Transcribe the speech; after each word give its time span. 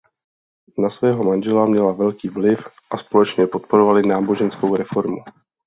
Na 0.77 0.89
svého 0.89 1.23
manžela 1.23 1.65
měla 1.65 1.91
velký 1.91 2.29
vliv 2.29 2.57
a 2.91 2.97
společně 2.97 3.47
podporovali 3.47 4.07
náboženskou 4.07 4.75
reformu. 4.75 5.17